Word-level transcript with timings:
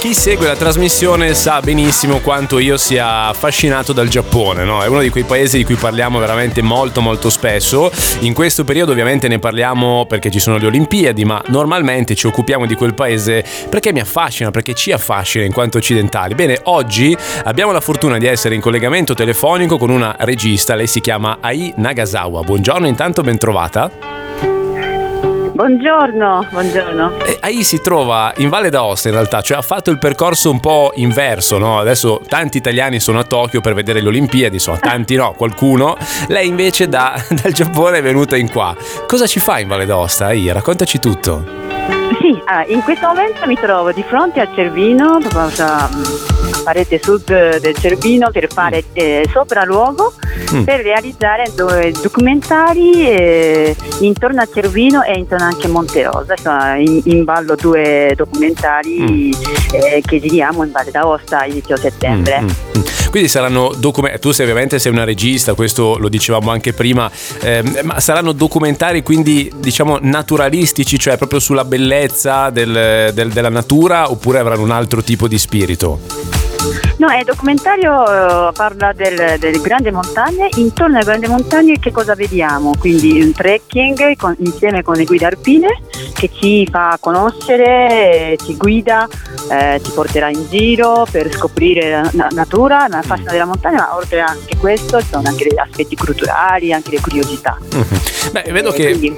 Chi 0.00 0.14
segue 0.14 0.46
la 0.46 0.56
trasmissione 0.56 1.34
sa 1.34 1.60
benissimo 1.60 2.20
quanto 2.20 2.58
io 2.58 2.78
sia 2.78 3.26
affascinato 3.26 3.92
dal 3.92 4.08
Giappone, 4.08 4.64
no? 4.64 4.82
È 4.82 4.86
uno 4.86 5.02
di 5.02 5.10
quei 5.10 5.24
paesi 5.24 5.58
di 5.58 5.64
cui 5.64 5.74
parliamo 5.74 6.18
veramente 6.18 6.62
molto 6.62 7.02
molto 7.02 7.28
spesso. 7.28 7.92
In 8.20 8.32
questo 8.32 8.64
periodo 8.64 8.92
ovviamente 8.92 9.28
ne 9.28 9.38
parliamo 9.38 10.06
perché 10.06 10.30
ci 10.30 10.40
sono 10.40 10.56
le 10.56 10.68
Olimpiadi, 10.68 11.26
ma 11.26 11.42
normalmente 11.48 12.14
ci 12.14 12.26
occupiamo 12.26 12.64
di 12.64 12.76
quel 12.76 12.94
paese 12.94 13.44
perché 13.68 13.92
mi 13.92 14.00
affascina, 14.00 14.50
perché 14.50 14.72
ci 14.72 14.90
affascina 14.90 15.44
in 15.44 15.52
quanto 15.52 15.76
occidentali. 15.76 16.34
Bene, 16.34 16.58
oggi 16.64 17.14
abbiamo 17.44 17.70
la 17.70 17.80
fortuna 17.82 18.16
di 18.16 18.26
essere 18.26 18.54
in 18.54 18.62
collegamento 18.62 19.12
telefonico 19.12 19.76
con 19.76 19.90
una 19.90 20.16
regista, 20.20 20.74
lei 20.76 20.86
si 20.86 21.02
chiama 21.02 21.36
Ai 21.42 21.74
Nagasawa. 21.76 22.40
Buongiorno, 22.42 22.86
intanto 22.86 23.20
ben 23.20 23.36
trovata. 23.36 24.19
Buongiorno, 25.60 26.46
buongiorno. 26.50 27.18
E 27.22 27.36
Ai 27.42 27.62
si 27.64 27.82
trova 27.82 28.32
in 28.38 28.48
Valle 28.48 28.70
d'Aosta 28.70 29.08
in 29.08 29.14
realtà, 29.14 29.42
cioè 29.42 29.58
ha 29.58 29.62
fatto 29.62 29.90
il 29.90 29.98
percorso 29.98 30.50
un 30.50 30.58
po' 30.58 30.92
inverso, 30.94 31.58
no? 31.58 31.78
Adesso 31.78 32.22
tanti 32.26 32.56
italiani 32.56 32.98
sono 32.98 33.18
a 33.18 33.24
Tokyo 33.24 33.60
per 33.60 33.74
vedere 33.74 34.00
le 34.00 34.08
Olimpiadi, 34.08 34.54
insomma, 34.54 34.78
tanti 34.78 35.16
no, 35.16 35.34
qualcuno. 35.34 35.98
Lei 36.28 36.48
invece 36.48 36.88
da- 36.88 37.22
dal 37.42 37.52
Giappone 37.52 37.98
è 37.98 38.02
venuta 38.02 38.38
in 38.38 38.50
qua. 38.50 38.74
Cosa 39.06 39.26
ci 39.26 39.38
fa 39.38 39.58
in 39.58 39.68
Valle 39.68 39.84
d'Aosta, 39.84 40.28
Ai? 40.28 40.50
Raccontaci 40.50 40.98
tutto. 40.98 41.79
Sì, 42.20 42.40
ah, 42.44 42.64
in 42.66 42.82
questo 42.82 43.06
momento 43.06 43.46
mi 43.46 43.56
trovo 43.56 43.92
di 43.92 44.02
fronte 44.02 44.40
al 44.40 44.48
Cervino, 44.54 45.18
proprio 45.26 45.64
a 45.64 45.88
mm, 45.92 46.62
parete 46.64 47.00
sud 47.02 47.58
del 47.58 47.74
Cervino 47.76 48.30
per 48.30 48.52
fare 48.52 48.84
eh, 48.92 49.26
sopralluogo 49.32 50.12
Mm. 50.54 50.64
per 50.64 50.80
realizzare 50.80 51.52
due 51.54 51.92
documentari 52.02 53.06
eh, 53.06 53.76
intorno 54.00 54.40
a 54.40 54.48
Cervino 54.52 55.02
e 55.04 55.16
intorno 55.16 55.44
anche 55.44 55.66
a 55.66 55.70
Monterosa. 55.70 56.32
Insomma, 56.36 56.74
in, 56.74 57.00
in 57.04 57.24
ballo 57.24 57.54
due 57.54 58.14
documentari 58.16 59.30
eh, 59.72 60.02
che 60.04 60.20
giriamo 60.20 60.64
in 60.64 60.72
Valle 60.72 60.90
d'Aosta 60.90 61.40
a 61.40 61.46
inizio 61.46 61.76
settembre. 61.76 62.40
Mm, 62.40 62.46
mm, 62.46 62.48
mm. 62.78 62.99
Quindi 63.10 63.28
saranno 63.28 63.72
documentari, 63.76 64.20
tu 64.20 64.30
sei 64.30 64.46
ovviamente 64.46 64.78
sei 64.78 64.92
una 64.92 65.02
regista, 65.04 65.54
questo 65.54 65.98
lo 65.98 66.08
dicevamo 66.08 66.50
anche 66.50 66.72
prima, 66.72 67.10
ehm, 67.42 67.80
ma 67.82 67.98
saranno 67.98 68.30
documentari 68.30 69.02
quindi 69.02 69.50
diciamo 69.56 69.98
naturalistici, 70.00 70.96
cioè 70.96 71.16
proprio 71.16 71.40
sulla 71.40 71.64
bellezza 71.64 72.50
del- 72.50 73.10
del- 73.12 73.30
della 73.32 73.48
natura 73.48 74.10
oppure 74.10 74.38
avranno 74.38 74.62
un 74.62 74.70
altro 74.70 75.02
tipo 75.02 75.26
di 75.26 75.38
spirito? 75.38 75.98
No, 76.98 77.08
il 77.16 77.24
documentario 77.24 78.04
eh, 78.04 78.52
parla 78.52 78.92
del- 78.92 79.38
delle 79.38 79.58
grandi 79.60 79.90
montagne, 79.90 80.48
intorno 80.56 80.96
alle 80.96 81.04
grandi 81.06 81.26
montagne 81.26 81.78
che 81.80 81.90
cosa 81.90 82.14
vediamo? 82.14 82.74
Quindi 82.78 83.20
un 83.22 83.32
trekking 83.32 84.16
con- 84.18 84.36
insieme 84.40 84.82
con 84.82 84.94
le 84.96 85.04
guide 85.04 85.24
alpine 85.26 85.68
che 86.14 86.28
ci 86.38 86.68
fa 86.70 86.96
conoscere, 87.00 88.32
eh, 88.32 88.38
ci 88.44 88.54
guida, 88.56 89.08
eh, 89.48 89.80
ci 89.82 89.90
porterà 89.92 90.28
in 90.28 90.46
giro 90.48 91.06
per 91.10 91.32
scoprire 91.34 91.90
la 91.90 92.10
na- 92.12 92.28
natura, 92.32 92.86
la 92.88 93.02
fascia 93.02 93.30
della 93.30 93.44
montagna, 93.46 93.78
ma 93.78 93.96
oltre 93.96 94.20
anche 94.20 94.56
questo 94.56 95.00
ci 95.00 95.06
sono 95.10 95.28
anche 95.28 95.44
degli 95.48 95.58
aspetti 95.58 95.96
culturali, 95.96 96.72
anche 96.72 96.90
le 96.90 97.00
curiosità. 97.00 97.58
Mhm. 97.72 97.84
Beh, 98.32 98.44
vedo 98.50 98.72
Eh, 98.72 98.98
che. 98.98 99.14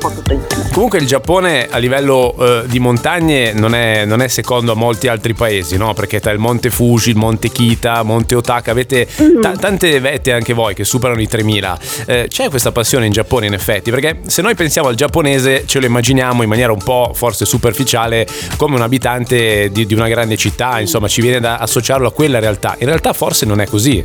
Comunque 0.73 0.99
il 0.99 1.07
Giappone 1.07 1.69
a 1.71 1.79
livello 1.79 2.35
eh, 2.39 2.63
di 2.67 2.79
montagne 2.79 3.53
non 3.53 3.75
è, 3.75 4.05
non 4.05 4.23
è 4.23 4.29
secondo 4.29 4.73
a 4.73 4.75
molti 4.75 5.09
altri 5.09 5.35
paesi, 5.35 5.77
no? 5.77 5.93
Perché 5.93 6.21
tra 6.21 6.31
il 6.31 6.39
Monte 6.39 6.71
Fuji, 6.71 7.11
il 7.11 7.17
Monte 7.17 7.51
Kita, 7.51 8.03
Monte 8.03 8.35
Otaka 8.35 8.71
avete 8.71 9.07
ta- 9.41 9.55
tante 9.57 9.99
vette 10.01 10.33
anche 10.33 10.53
voi 10.55 10.75
che 10.75 10.85
superano 10.85 11.21
i 11.21 11.27
3000. 11.29 11.79
Eh, 12.07 12.27
c'è 12.29 12.49
questa 12.49 12.73
passione 12.73 13.07
in 13.07 13.13
Giappone 13.13 13.47
in 13.47 13.53
effetti, 13.53 13.91
perché 13.91 14.21
se 14.27 14.41
noi 14.43 14.55
pensiamo 14.55 14.89
al 14.89 14.95
giapponese 14.95 15.65
ce 15.67 15.79
lo 15.81 15.87
immaginiamo 15.87 16.43
in 16.43 16.49
maniera 16.49 16.73
un 16.73 16.83
po' 16.83 17.13
forse 17.15 17.45
superficiale 17.45 18.27
come 18.57 18.77
un 18.77 18.83
abitante 18.83 19.71
di, 19.71 19.85
di 19.87 19.95
una 19.95 20.09
grande 20.13 20.37
città, 20.37 20.81
insomma 20.81 21.09
ci 21.09 21.21
viene 21.21 21.41
da 21.41 21.57
associarlo 21.57 22.09
a 22.09 22.13
quella 22.13 22.39
realtà. 22.39 22.77
In 22.79 22.87
realtà 22.87 23.13
forse 23.13 23.47
non 23.47 23.61
è 23.61 23.67
così. 23.67 24.05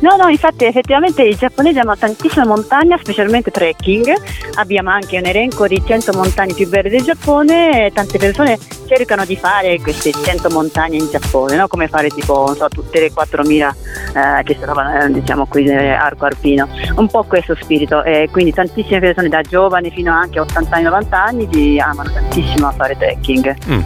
No, 0.00 0.14
no, 0.16 0.28
infatti 0.28 0.64
effettivamente 0.64 1.22
i 1.22 1.34
giapponesi 1.34 1.78
hanno 1.78 1.96
tantissime 1.96 2.46
montagne, 2.46 2.98
specialmente 3.00 3.50
trekking. 3.50 4.12
Abbiamo 4.54 4.90
anche 4.90 5.18
un 5.18 5.24
elenco 5.26 5.66
di 5.66 5.82
100 5.84 6.12
montagne 6.12 6.54
più 6.54 6.68
belle 6.68 6.88
del 6.88 7.02
Giappone 7.02 7.86
e 7.86 7.92
tante 7.92 8.18
persone 8.18 8.58
cercano 8.86 9.24
di 9.24 9.36
fare 9.36 9.80
queste 9.80 10.12
100 10.12 10.50
montagne 10.50 10.96
in 10.96 11.08
Giappone, 11.10 11.56
no? 11.56 11.66
come 11.66 11.88
fare 11.88 12.08
tipo 12.10 12.44
non 12.46 12.56
so, 12.56 12.68
tutte 12.68 13.00
le 13.00 13.12
4000 13.12 13.76
eh, 14.14 14.42
che 14.44 14.54
si 14.54 14.60
trovano 14.60 15.02
eh, 15.02 15.10
diciamo 15.10 15.46
qui 15.46 15.64
nell'arco 15.64 16.26
alpino. 16.26 16.68
Un 16.94 17.08
po' 17.08 17.24
questo 17.24 17.56
spirito 17.60 18.04
e 18.04 18.28
quindi 18.30 18.52
tantissime 18.52 19.00
persone 19.00 19.28
da 19.28 19.42
giovani 19.42 19.90
fino 19.90 20.12
anche 20.12 20.38
a 20.38 20.42
80 20.42 20.76
anni, 20.76 20.84
90 20.84 21.22
anni 21.22 21.80
amano 21.80 22.10
tantissimo 22.10 22.68
a 22.68 22.70
fare 22.70 22.96
trekking. 22.96 23.56
Mm. 23.68 23.80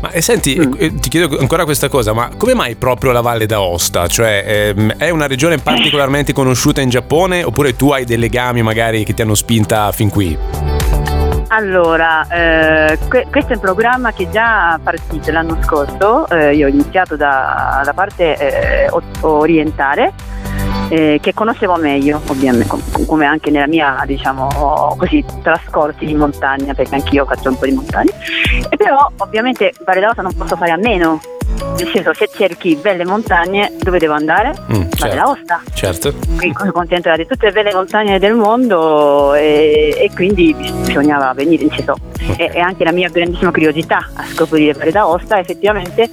Ma 0.00 0.10
e 0.10 0.20
senti, 0.22 0.56
Mm. 0.58 0.72
eh, 0.78 0.94
ti 0.94 1.08
chiedo 1.08 1.38
ancora 1.38 1.64
questa 1.64 1.88
cosa, 1.88 2.12
ma 2.12 2.30
come 2.36 2.54
mai 2.54 2.76
proprio 2.76 3.10
la 3.10 3.20
Valle 3.20 3.46
d'Aosta? 3.46 4.06
Cioè, 4.06 4.44
ehm, 4.76 4.94
è 4.96 5.10
una 5.10 5.26
regione 5.26 5.58
particolarmente 5.58 6.32
conosciuta 6.32 6.80
in 6.80 6.88
Giappone 6.88 7.42
oppure 7.42 7.74
tu 7.74 7.90
hai 7.90 8.04
dei 8.04 8.16
legami 8.18 8.62
magari 8.62 9.02
che 9.04 9.12
ti 9.12 9.22
hanno 9.22 9.34
spinta 9.34 9.90
fin 9.90 10.08
qui? 10.08 10.38
Allora, 11.50 12.26
eh, 12.28 12.98
que- 13.08 13.26
questo 13.30 13.52
è 13.52 13.56
un 13.56 13.60
programma 13.62 14.12
che 14.12 14.28
già 14.30 14.78
partito 14.82 15.32
l'anno 15.32 15.56
scorso, 15.62 16.28
eh, 16.28 16.54
io 16.54 16.66
ho 16.66 16.68
iniziato 16.68 17.16
da- 17.16 17.76
dalla 17.78 17.94
parte 17.94 18.36
eh, 18.36 18.90
orientale, 19.22 20.12
eh, 20.88 21.18
che 21.20 21.34
conoscevo 21.34 21.76
meglio, 21.76 22.20
ovviamente, 22.28 22.66
com- 22.66 23.06
come 23.06 23.26
anche 23.26 23.50
nella 23.50 23.66
mia, 23.66 24.02
diciamo, 24.06 24.94
così, 24.98 25.24
trascorsi 25.42 26.10
in 26.10 26.18
montagna, 26.18 26.74
perché 26.74 26.94
anch'io 26.94 27.24
faccio 27.24 27.50
un 27.50 27.58
po' 27.58 27.66
di 27.66 27.72
montagna. 27.72 28.12
E 28.68 28.76
però, 28.76 29.08
ovviamente, 29.18 29.72
Valle 29.84 30.00
d'Aosta 30.00 30.22
non 30.22 30.34
posso 30.34 30.56
fare 30.56 30.70
a 30.70 30.76
meno, 30.76 31.20
nel 31.76 31.88
senso, 31.92 32.12
se 32.14 32.28
cerchi 32.32 32.76
belle 32.76 33.04
montagne, 33.04 33.72
dove 33.80 33.98
devo 33.98 34.14
andare? 34.14 34.50
Mm, 34.50 34.74
Valle 34.74 34.88
certo. 34.96 35.14
d'Aosta 35.16 35.60
Certo. 35.74 36.14
quindi 36.36 36.54
sono 36.58 36.72
contenta 36.72 37.16
di 37.16 37.26
tutte 37.26 37.46
le 37.46 37.52
belle 37.52 37.72
montagne 37.74 38.18
del 38.18 38.34
mondo 38.34 39.34
e, 39.34 39.94
e 39.96 40.10
quindi 40.14 40.54
bisognava 40.84 41.32
venire, 41.34 41.64
nel 41.64 41.74
senso, 41.74 41.94
e, 42.36 42.50
e 42.52 42.60
anche 42.60 42.84
la 42.84 42.92
mia 42.92 43.08
grandissima 43.08 43.50
curiosità 43.50 44.08
a 44.14 44.24
scoprire 44.24 44.72
Valle 44.74 44.90
d'Aosta 44.90 45.38
effettivamente 45.38 46.08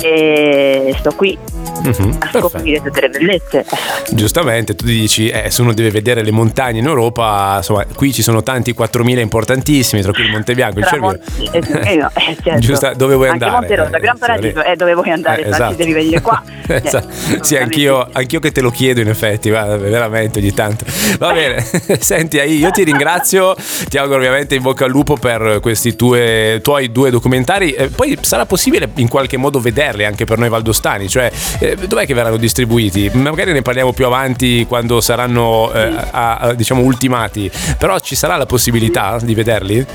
e 0.00 0.94
sto 0.98 1.12
qui 1.14 1.36
Mhm, 1.80 1.90
a 2.12 2.18
perfetto. 2.18 2.48
scoprire 2.48 2.82
tutte 2.82 3.00
le 3.00 3.08
bellezze. 3.08 3.64
Giustamente, 4.10 4.74
tu 4.74 4.84
dici, 4.84 5.28
eh, 5.28 5.50
se 5.50 5.62
uno 5.62 5.72
deve 5.72 5.90
vedere 5.90 6.22
le 6.22 6.30
montagne 6.30 6.78
in 6.80 6.86
Europa, 6.86 7.54
insomma, 7.58 7.84
qui 7.94 8.12
ci 8.12 8.22
sono 8.22 8.42
tanti 8.42 8.72
4000 8.72 9.20
importantissimi, 9.20 10.02
tra 10.02 10.12
cui 10.12 10.24
il 10.24 10.30
Monte 10.30 10.54
Bianco, 10.54 10.78
il 10.80 10.86
Cervino. 10.86 11.16
Eh, 11.52 11.90
eh, 11.92 11.96
no, 11.96 12.10
eh, 12.14 12.36
certo. 12.42 12.58
Giusta, 12.60 12.94
dove 12.94 13.14
vuoi 13.14 13.28
Anche 13.28 13.44
andare? 13.44 13.60
Monte 13.66 13.76
Rosa, 13.76 13.96
Eh, 13.96 14.00
Gran 14.00 14.18
Paradiso, 14.18 14.62
è 14.64 14.74
dove 14.76 14.94
vuoi 14.94 15.10
andare, 15.10 15.44
Eh, 15.44 15.48
esatto. 15.48 15.74
devi 15.74 15.92
venire 15.92 16.20
qua. 16.20 16.42
Eh, 16.68 16.82
Esatto. 16.84 17.08
Sì, 17.40 17.56
anch'io, 17.56 18.06
anch'io 18.12 18.40
che 18.40 18.52
te 18.52 18.60
lo 18.60 18.68
chiedo 18.70 19.00
in 19.00 19.08
effetti, 19.08 19.48
va, 19.48 19.74
veramente 19.78 20.38
ogni 20.38 20.52
tanto. 20.52 20.84
Va 21.18 21.32
bene, 21.32 21.64
senti, 21.98 22.36
io 22.36 22.70
ti 22.72 22.84
ringrazio, 22.84 23.56
ti 23.88 23.96
auguro 23.96 24.18
ovviamente 24.18 24.54
in 24.54 24.60
bocca 24.60 24.84
al 24.84 24.90
lupo 24.90 25.16
per 25.16 25.60
questi 25.62 25.96
tue- 25.96 26.60
tuoi 26.62 26.92
due 26.92 27.08
documentari. 27.10 27.72
Eh, 27.72 27.88
poi 27.88 28.18
sarà 28.20 28.44
possibile 28.44 28.86
in 28.96 29.08
qualche 29.08 29.38
modo 29.38 29.60
vederli 29.60 30.04
anche 30.04 30.26
per 30.26 30.36
noi 30.36 30.50
valdostani, 30.50 31.08
cioè 31.08 31.30
eh, 31.72 31.76
dov'è 31.86 32.06
che 32.06 32.14
verranno 32.14 32.36
distribuiti? 32.36 33.10
Magari 33.14 33.52
ne 33.52 33.62
parliamo 33.62 33.92
più 33.92 34.06
avanati 34.06 34.64
quando 34.66 35.00
saranno 35.00 35.72
eh, 35.72 35.92
a- 36.10 36.36
a- 36.36 36.54
diciamo 36.54 36.82
ultimati, 36.82 37.50
però 37.78 37.98
ci 37.98 38.14
sarà 38.14 38.36
la 38.36 38.46
possibilità 38.46 39.18
di 39.20 39.34
vederli? 39.34 39.86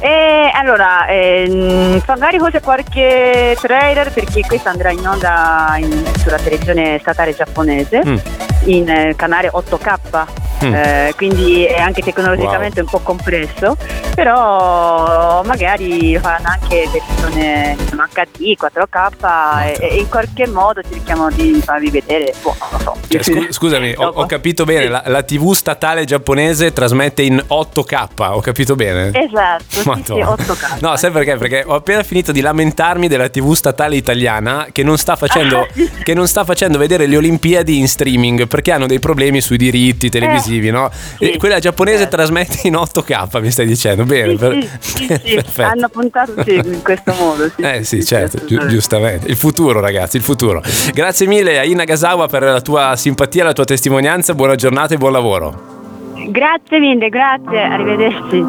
E 0.00 0.50
allora, 0.54 1.06
ehm, 1.06 2.02
magari 2.06 2.38
forse 2.38 2.60
qualche 2.60 3.56
trailer 3.60 4.10
perché 4.12 4.40
questo 4.40 4.68
andrà 4.68 4.90
in 4.90 5.06
onda 5.06 5.76
in- 5.78 6.04
sulla 6.18 6.38
televisione 6.38 6.98
statale 7.00 7.34
giapponese 7.34 8.02
Mm. 8.04 8.16
in 8.64 8.88
eh, 8.88 9.14
canale 9.16 9.48
8K. 9.52 10.26
Mm. 10.62 10.74
eh, 10.74 11.12
quindi 11.16 11.64
è 11.64 11.80
anche 11.80 12.02
tecnologicamente 12.02 12.80
un 12.80 12.86
po' 12.86 13.00
complesso, 13.00 13.76
però 14.14 15.42
magari 15.44 16.18
faranno 16.18 16.48
anche 16.48 16.88
versione 16.92 17.76
insomma, 17.78 18.08
HD, 18.12 18.54
4K 18.58 19.64
e, 19.64 19.76
e 19.80 19.96
in 19.98 20.08
qualche 20.08 20.46
modo 20.46 20.80
cerchiamo 20.82 21.30
di 21.30 21.60
farvi 21.64 21.90
vedere, 21.90 22.34
boh, 22.42 22.54
lo 22.70 22.78
so. 22.78 22.96
Cioè, 23.08 23.22
scu- 23.22 23.50
scusami, 23.52 23.94
ho, 23.96 24.06
ho 24.06 24.26
capito 24.26 24.64
bene, 24.64 24.88
la, 24.88 25.02
la 25.06 25.22
TV 25.22 25.52
statale 25.52 26.04
giapponese 26.04 26.72
trasmette 26.72 27.22
in 27.22 27.42
8K, 27.48 28.08
ho 28.16 28.40
capito 28.40 28.74
bene? 28.74 29.10
Esatto, 29.12 29.64
sì, 29.68 29.80
sì, 29.80 29.88
Madonna. 29.88 30.34
8K. 30.34 30.76
No, 30.80 30.96
sai 30.96 31.10
perché? 31.10 31.36
Perché 31.36 31.64
ho 31.66 31.74
appena 31.74 32.02
finito 32.02 32.32
di 32.32 32.40
lamentarmi 32.40 33.08
della 33.08 33.28
TV 33.28 33.52
statale 33.54 33.96
italiana 33.96 34.68
che 34.72 34.82
non 34.82 34.96
sta 34.98 35.16
facendo, 35.16 35.66
non 36.12 36.28
sta 36.28 36.44
facendo 36.44 36.78
vedere 36.78 37.06
le 37.06 37.16
Olimpiadi 37.16 37.78
in 37.78 37.88
streaming 37.88 38.46
perché 38.46 38.72
hanno 38.72 38.86
dei 38.86 38.98
problemi 38.98 39.40
sui 39.40 39.56
diritti 39.56 40.10
televisivi. 40.10 40.51
Televisivi, 40.52 40.70
no? 40.70 40.90
Sì, 41.18 41.36
quella 41.38 41.58
giapponese 41.58 41.98
certo. 42.00 42.16
trasmette 42.16 42.60
in 42.64 42.74
8K, 42.74 43.40
mi 43.40 43.50
stai 43.50 43.66
dicendo? 43.66 44.04
Bene, 44.04 44.30
Sì, 44.32 44.36
per- 44.36 44.68
sì, 44.78 44.96
sì, 45.06 45.20
sì, 45.24 45.34
perfetto. 45.34 45.62
hanno 45.70 45.88
puntato 45.88 46.32
sì, 46.44 46.54
in 46.54 46.82
questo 46.82 47.14
modo. 47.18 47.48
Sì, 47.54 47.62
Eh 47.62 47.84
sì, 47.84 48.00
sì, 48.00 48.06
certo, 48.06 48.44
gi- 48.44 48.58
giustamente. 48.68 49.28
Il 49.28 49.36
futuro, 49.36 49.80
ragazzi, 49.80 50.16
il 50.16 50.22
futuro. 50.22 50.62
Grazie 50.92 51.26
mille 51.26 51.58
a 51.58 51.64
Ina 51.64 51.84
Gasawa 51.84 52.28
per 52.28 52.42
la 52.42 52.60
tua 52.60 52.94
simpatia, 52.96 53.44
la 53.44 53.52
tua 53.52 53.64
testimonianza. 53.64 54.34
Buona 54.34 54.54
giornata 54.56 54.94
e 54.94 54.98
buon 54.98 55.12
lavoro. 55.12 55.80
Grazie 56.28 56.78
mille, 56.78 57.08
grazie, 57.08 57.60
arrivederci. 57.62 58.44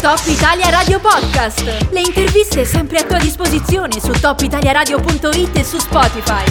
Top 0.00 0.20
Italia 0.26 0.68
Radio 0.70 1.00
Podcast. 1.00 1.64
Le 1.90 2.00
interviste 2.00 2.64
sempre 2.64 2.98
a 2.98 3.02
tua 3.02 3.18
disposizione 3.18 3.98
su 4.00 4.12
topitaliaradio.it 4.12 5.56
e 5.56 5.64
su 5.64 5.78
Spotify. 5.78 6.44